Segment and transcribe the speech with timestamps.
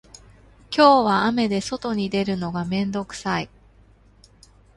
[0.75, 3.49] 今日は雨で外に出るのが面倒くさい